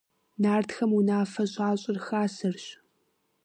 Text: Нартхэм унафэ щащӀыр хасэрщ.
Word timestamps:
Нартхэм 0.41 0.91
унафэ 0.97 1.43
щащӀыр 1.51 1.97
хасэрщ. 2.05 2.65